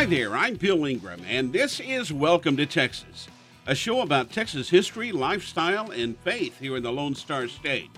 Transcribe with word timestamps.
Hi 0.00 0.06
there, 0.06 0.34
I'm 0.34 0.54
Bill 0.54 0.86
Ingram, 0.86 1.20
and 1.28 1.52
this 1.52 1.78
is 1.78 2.10
Welcome 2.10 2.56
to 2.56 2.64
Texas, 2.64 3.28
a 3.66 3.74
show 3.74 4.00
about 4.00 4.32
Texas 4.32 4.70
history, 4.70 5.12
lifestyle, 5.12 5.90
and 5.90 6.16
faith 6.20 6.58
here 6.58 6.78
in 6.78 6.82
the 6.82 6.90
Lone 6.90 7.14
Star 7.14 7.48
State. 7.48 7.90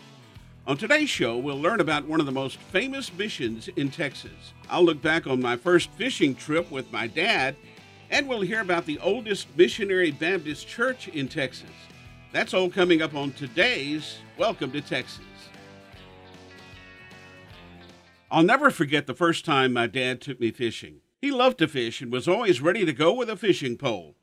On 0.67 0.77
today's 0.77 1.09
show, 1.09 1.39
we'll 1.39 1.61
learn 1.61 1.79
about 1.79 2.09
one 2.09 2.19
of 2.19 2.27
the 2.27 2.33
most 2.33 2.57
famous 2.57 3.15
missions 3.15 3.69
in 3.77 3.89
Texas. 3.89 4.53
I'll 4.69 4.83
look 4.83 5.01
back 5.01 5.29
on 5.29 5.41
my 5.41 5.57
first 5.57 5.93
fishing 5.93 6.35
trip 6.35 6.73
with 6.73 6.91
my 6.91 7.07
dad, 7.07 7.55
and 8.11 8.29
we'll 8.29 8.41
hear 8.41 8.63
about 8.63 8.85
the 8.85 8.99
oldest 8.99 9.57
missionary 9.57 10.11
Baptist 10.11 10.67
church 10.67 11.07
in 11.07 11.29
Texas. 11.29 11.71
That's 12.33 12.53
all 12.53 12.69
coming 12.69 13.01
up 13.01 13.15
on 13.15 13.31
today's 13.31 14.17
Welcome 14.37 14.73
to 14.73 14.81
Texas. 14.81 15.21
I'll 18.29 18.43
never 18.43 18.73
forget 18.73 19.07
the 19.07 19.15
first 19.15 19.45
time 19.45 19.73
my 19.73 19.87
dad 19.87 20.21
took 20.21 20.41
me 20.41 20.51
fishing. 20.51 20.97
He 21.23 21.31
loved 21.31 21.59
to 21.59 21.69
fish 21.69 22.03
and 22.03 22.11
was 22.11 22.27
always 22.27 22.61
ready 22.61 22.85
to 22.85 22.93
go 22.93 23.15
with 23.15 23.31
a 23.31 23.37
fishing 23.37 23.79
pole. 23.79 24.17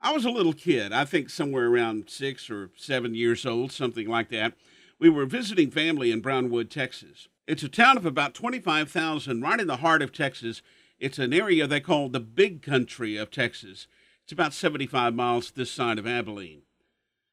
I 0.00 0.12
was 0.12 0.24
a 0.24 0.32
little 0.32 0.52
kid, 0.52 0.92
I 0.92 1.04
think 1.04 1.30
somewhere 1.30 1.68
around 1.68 2.10
six 2.10 2.50
or 2.50 2.72
seven 2.76 3.14
years 3.14 3.46
old, 3.46 3.70
something 3.70 4.08
like 4.08 4.30
that. 4.30 4.54
We 4.98 5.08
were 5.08 5.26
visiting 5.26 5.70
family 5.70 6.10
in 6.10 6.20
Brownwood, 6.20 6.72
Texas. 6.72 7.28
It's 7.46 7.62
a 7.62 7.68
town 7.68 7.96
of 7.96 8.04
about 8.04 8.34
25,000 8.34 9.42
right 9.42 9.60
in 9.60 9.68
the 9.68 9.76
heart 9.76 10.02
of 10.02 10.10
Texas. 10.10 10.60
It's 10.98 11.20
an 11.20 11.32
area 11.32 11.68
they 11.68 11.78
call 11.78 12.08
the 12.08 12.18
big 12.18 12.62
country 12.62 13.16
of 13.16 13.30
Texas. 13.30 13.86
It's 14.24 14.32
about 14.32 14.52
75 14.52 15.14
miles 15.14 15.52
this 15.52 15.70
side 15.70 16.00
of 16.00 16.06
Abilene. 16.06 16.62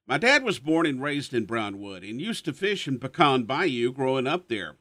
My 0.06 0.20
dad 0.20 0.44
was 0.44 0.60
born 0.60 0.86
and 0.86 1.02
raised 1.02 1.34
in 1.34 1.46
Brownwood 1.46 2.04
and 2.04 2.22
used 2.22 2.46
to 2.46 2.54
fish 2.54 2.88
in 2.88 3.00
Pecan 3.00 3.46
Bayou 3.46 3.92
growing 3.92 4.28
up 4.28 4.48
there. 4.48 4.76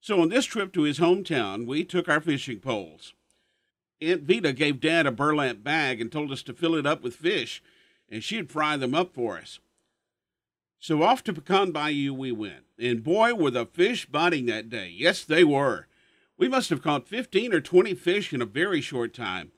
So 0.00 0.20
on 0.20 0.28
this 0.28 0.44
trip 0.44 0.72
to 0.74 0.82
his 0.82 1.00
hometown, 1.00 1.66
we 1.66 1.82
took 1.82 2.08
our 2.08 2.20
fishing 2.20 2.60
poles. 2.60 3.12
Aunt 4.10 4.22
Vita 4.22 4.52
gave 4.52 4.80
Dad 4.80 5.06
a 5.06 5.12
burlap 5.12 5.62
bag 5.62 6.00
and 6.00 6.10
told 6.10 6.30
us 6.30 6.42
to 6.44 6.52
fill 6.52 6.74
it 6.74 6.86
up 6.86 7.02
with 7.02 7.16
fish, 7.16 7.62
and 8.08 8.22
she'd 8.22 8.50
fry 8.50 8.76
them 8.76 8.94
up 8.94 9.14
for 9.14 9.38
us. 9.38 9.60
So 10.78 11.02
off 11.02 11.24
to 11.24 11.32
Pecan 11.32 11.72
Bayou 11.72 12.12
we 12.12 12.30
went, 12.30 12.64
and 12.78 13.02
boy, 13.02 13.34
were 13.34 13.50
the 13.50 13.66
fish 13.66 14.06
biting 14.06 14.46
that 14.46 14.68
day. 14.68 14.92
Yes, 14.94 15.24
they 15.24 15.44
were. 15.44 15.86
We 16.36 16.48
must 16.48 16.70
have 16.70 16.82
caught 16.82 17.08
15 17.08 17.54
or 17.54 17.60
20 17.60 17.94
fish 17.94 18.32
in 18.32 18.42
a 18.42 18.46
very 18.46 18.80
short 18.80 19.14
time. 19.14 19.52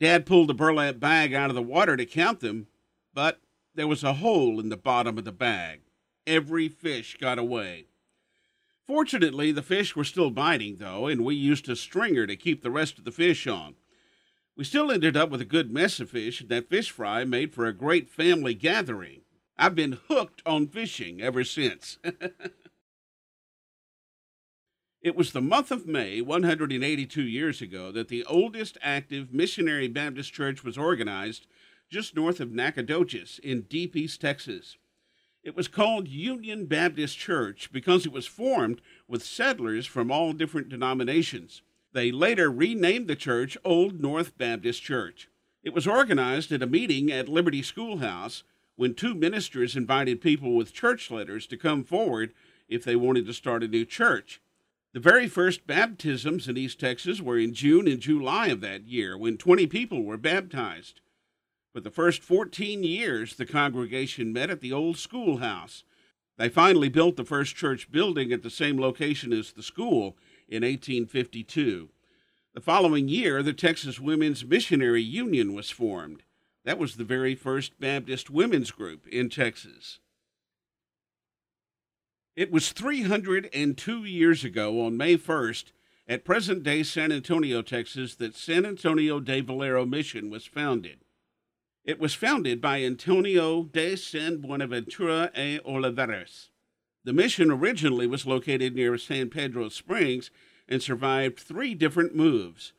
Dad 0.00 0.26
pulled 0.26 0.48
the 0.48 0.54
burlap 0.54 0.98
bag 0.98 1.32
out 1.32 1.50
of 1.50 1.54
the 1.54 1.62
water 1.62 1.96
to 1.96 2.04
count 2.04 2.40
them, 2.40 2.66
but 3.14 3.40
there 3.74 3.86
was 3.86 4.02
a 4.02 4.14
hole 4.14 4.58
in 4.58 4.68
the 4.68 4.76
bottom 4.76 5.16
of 5.16 5.24
the 5.24 5.32
bag. 5.32 5.82
Every 6.26 6.68
fish 6.68 7.16
got 7.20 7.38
away. 7.38 7.86
Fortunately, 8.86 9.52
the 9.52 9.62
fish 9.62 9.94
were 9.94 10.04
still 10.04 10.30
biting, 10.30 10.76
though, 10.76 11.06
and 11.06 11.24
we 11.24 11.34
used 11.34 11.68
a 11.68 11.76
stringer 11.76 12.26
to 12.26 12.36
keep 12.36 12.62
the 12.62 12.70
rest 12.70 12.98
of 12.98 13.04
the 13.04 13.12
fish 13.12 13.46
on. 13.46 13.74
We 14.56 14.64
still 14.64 14.90
ended 14.90 15.16
up 15.16 15.30
with 15.30 15.40
a 15.40 15.46
good 15.46 15.72
mess 15.72 16.00
of 16.00 16.10
fish, 16.10 16.40
and 16.40 16.50
that 16.50 16.68
fish 16.68 16.90
fry 16.90 17.24
made 17.24 17.54
for 17.54 17.66
a 17.66 17.72
great 17.72 18.10
family 18.10 18.54
gathering. 18.54 19.22
I've 19.56 19.74
been 19.74 19.98
hooked 20.08 20.42
on 20.44 20.66
fishing 20.66 21.22
ever 21.22 21.44
since. 21.44 21.98
it 25.02 25.14
was 25.14 25.32
the 25.32 25.40
month 25.40 25.70
of 25.70 25.86
May, 25.86 26.20
182 26.20 27.22
years 27.22 27.62
ago, 27.62 27.92
that 27.92 28.08
the 28.08 28.24
oldest 28.24 28.76
active 28.82 29.32
missionary 29.32 29.88
Baptist 29.88 30.32
church 30.32 30.64
was 30.64 30.76
organized 30.76 31.46
just 31.88 32.16
north 32.16 32.40
of 32.40 32.52
Nacogdoches 32.52 33.38
in 33.42 33.62
deep 33.62 33.94
East 33.94 34.20
Texas. 34.20 34.76
It 35.42 35.56
was 35.56 35.66
called 35.66 36.06
Union 36.06 36.66
Baptist 36.66 37.18
Church 37.18 37.70
because 37.72 38.06
it 38.06 38.12
was 38.12 38.26
formed 38.26 38.80
with 39.08 39.24
settlers 39.24 39.86
from 39.86 40.12
all 40.12 40.32
different 40.32 40.68
denominations. 40.68 41.62
They 41.92 42.12
later 42.12 42.48
renamed 42.48 43.08
the 43.08 43.16
church 43.16 43.58
Old 43.64 44.00
North 44.00 44.38
Baptist 44.38 44.82
Church. 44.82 45.28
It 45.64 45.74
was 45.74 45.86
organized 45.86 46.52
at 46.52 46.62
a 46.62 46.66
meeting 46.66 47.10
at 47.10 47.28
Liberty 47.28 47.60
Schoolhouse 47.60 48.44
when 48.76 48.94
two 48.94 49.14
ministers 49.14 49.76
invited 49.76 50.20
people 50.20 50.54
with 50.54 50.72
church 50.72 51.10
letters 51.10 51.48
to 51.48 51.56
come 51.56 51.82
forward 51.82 52.32
if 52.68 52.84
they 52.84 52.94
wanted 52.94 53.26
to 53.26 53.34
start 53.34 53.64
a 53.64 53.68
new 53.68 53.84
church. 53.84 54.40
The 54.92 55.00
very 55.00 55.26
first 55.26 55.66
baptisms 55.66 56.46
in 56.46 56.56
East 56.56 56.78
Texas 56.78 57.20
were 57.20 57.38
in 57.38 57.52
June 57.52 57.88
and 57.88 58.00
July 58.00 58.48
of 58.48 58.60
that 58.60 58.86
year 58.86 59.18
when 59.18 59.38
20 59.38 59.66
people 59.66 60.04
were 60.04 60.16
baptized. 60.16 61.00
For 61.72 61.80
the 61.80 61.90
first 61.90 62.22
14 62.22 62.84
years, 62.84 63.36
the 63.36 63.46
congregation 63.46 64.32
met 64.32 64.50
at 64.50 64.60
the 64.60 64.72
old 64.72 64.98
schoolhouse. 64.98 65.84
They 66.36 66.50
finally 66.50 66.90
built 66.90 67.16
the 67.16 67.24
first 67.24 67.56
church 67.56 67.90
building 67.90 68.30
at 68.30 68.42
the 68.42 68.50
same 68.50 68.78
location 68.78 69.32
as 69.32 69.52
the 69.52 69.62
school 69.62 70.16
in 70.48 70.62
1852. 70.62 71.88
The 72.54 72.60
following 72.60 73.08
year, 73.08 73.42
the 73.42 73.54
Texas 73.54 73.98
Women's 73.98 74.44
Missionary 74.44 75.00
Union 75.00 75.54
was 75.54 75.70
formed. 75.70 76.24
That 76.64 76.78
was 76.78 76.96
the 76.96 77.04
very 77.04 77.34
first 77.34 77.80
Baptist 77.80 78.28
women's 78.28 78.70
group 78.70 79.06
in 79.06 79.30
Texas. 79.30 79.98
It 82.36 82.52
was 82.52 82.72
302 82.72 84.04
years 84.04 84.44
ago, 84.44 84.84
on 84.84 84.98
May 84.98 85.16
1st, 85.16 85.72
at 86.06 86.24
present 86.24 86.62
day 86.62 86.82
San 86.82 87.12
Antonio, 87.12 87.62
Texas, 87.62 88.14
that 88.16 88.36
San 88.36 88.66
Antonio 88.66 89.20
de 89.20 89.40
Valero 89.40 89.86
Mission 89.86 90.28
was 90.28 90.44
founded. 90.44 90.98
It 91.84 91.98
was 91.98 92.14
founded 92.14 92.60
by 92.60 92.84
Antonio 92.84 93.64
de 93.64 93.96
San 93.96 94.36
Buenaventura 94.36 95.32
e 95.36 95.58
Olivares. 95.64 96.50
The 97.02 97.12
mission 97.12 97.50
originally 97.50 98.06
was 98.06 98.24
located 98.24 98.76
near 98.76 98.96
San 98.96 99.30
Pedro 99.30 99.68
Springs 99.68 100.30
and 100.68 100.80
survived 100.80 101.40
three 101.40 101.74
different 101.74 102.14
moves. 102.14 102.72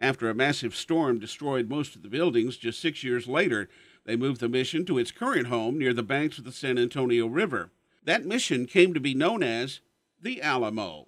After 0.00 0.28
a 0.28 0.34
massive 0.34 0.74
storm 0.74 1.20
destroyed 1.20 1.68
most 1.68 1.94
of 1.94 2.02
the 2.02 2.08
buildings, 2.08 2.56
just 2.56 2.80
six 2.80 3.04
years 3.04 3.28
later, 3.28 3.68
they 4.04 4.16
moved 4.16 4.40
the 4.40 4.48
mission 4.48 4.84
to 4.86 4.98
its 4.98 5.12
current 5.12 5.46
home 5.46 5.78
near 5.78 5.94
the 5.94 6.02
banks 6.02 6.38
of 6.38 6.44
the 6.44 6.50
San 6.50 6.78
Antonio 6.78 7.28
River. 7.28 7.70
That 8.02 8.26
mission 8.26 8.66
came 8.66 8.92
to 8.92 8.98
be 8.98 9.14
known 9.14 9.44
as 9.44 9.78
the 10.20 10.42
Alamo. 10.42 11.06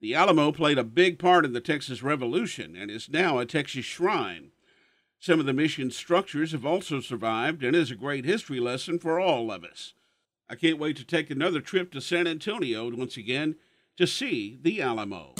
The 0.00 0.14
Alamo 0.14 0.52
played 0.52 0.76
a 0.76 0.84
big 0.84 1.18
part 1.18 1.46
in 1.46 1.54
the 1.54 1.62
Texas 1.62 2.02
Revolution 2.02 2.76
and 2.76 2.90
is 2.90 3.08
now 3.08 3.38
a 3.38 3.46
Texas 3.46 3.86
shrine. 3.86 4.50
Some 5.20 5.40
of 5.40 5.46
the 5.46 5.52
mission 5.52 5.90
structures 5.90 6.52
have 6.52 6.64
also 6.64 7.00
survived 7.00 7.64
and 7.64 7.74
is 7.74 7.90
a 7.90 7.96
great 7.96 8.24
history 8.24 8.60
lesson 8.60 9.00
for 9.00 9.18
all 9.18 9.50
of 9.50 9.64
us. 9.64 9.92
I 10.48 10.54
can't 10.54 10.78
wait 10.78 10.96
to 10.98 11.04
take 11.04 11.28
another 11.28 11.60
trip 11.60 11.90
to 11.92 12.00
San 12.00 12.28
Antonio 12.28 12.88
once 12.94 13.16
again 13.16 13.56
to 13.96 14.06
see 14.06 14.60
the 14.62 14.80
Alamo. 14.80 15.34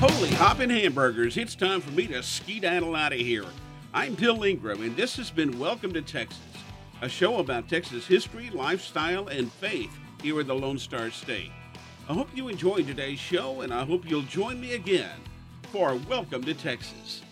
Holy 0.00 0.30
hopping 0.30 0.70
hamburgers, 0.70 1.36
it's 1.36 1.54
time 1.54 1.80
for 1.80 1.92
me 1.92 2.08
to 2.08 2.20
skedaddle 2.20 2.96
out 2.96 3.12
of 3.12 3.20
here. 3.20 3.46
I'm 3.94 4.16
Bill 4.16 4.42
Ingram, 4.42 4.82
and 4.82 4.96
this 4.96 5.16
has 5.18 5.30
been 5.30 5.60
Welcome 5.60 5.92
to 5.92 6.02
Texas, 6.02 6.40
a 7.00 7.08
show 7.08 7.38
about 7.38 7.68
Texas 7.68 8.08
history, 8.08 8.50
lifestyle, 8.50 9.28
and 9.28 9.52
faith 9.52 9.96
here 10.24 10.40
in 10.40 10.46
the 10.46 10.54
Lone 10.54 10.78
Star 10.78 11.10
State. 11.10 11.50
I 12.08 12.14
hope 12.14 12.28
you 12.34 12.48
enjoyed 12.48 12.86
today's 12.86 13.18
show, 13.18 13.60
and 13.60 13.74
I 13.74 13.84
hope 13.84 14.08
you'll 14.08 14.22
join 14.22 14.58
me 14.58 14.72
again 14.72 15.20
for 15.70 15.96
Welcome 16.08 16.42
to 16.44 16.54
Texas. 16.54 17.23